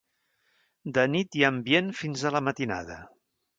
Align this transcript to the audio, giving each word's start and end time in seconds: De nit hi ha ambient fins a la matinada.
De 0.95 1.03
nit 1.17 1.37
hi 1.41 1.45
ha 1.45 1.53
ambient 1.55 1.93
fins 2.01 2.25
a 2.31 2.35
la 2.39 2.43
matinada. 2.51 3.01